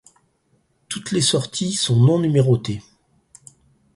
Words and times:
Toutes 0.87 1.11
les 1.11 1.21
sorties 1.21 1.73
sont 1.73 1.95
non-numérotées. 1.99 2.81